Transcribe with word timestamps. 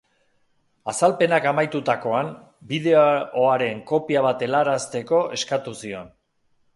Azalpenak 0.91 1.43
amaitutakoan, 1.49 2.31
bideoaren 2.71 3.83
kopia 3.93 4.23
bat 4.29 4.41
helarazteko 4.47 5.21
eskatu 5.39 5.75
zion. 5.83 6.11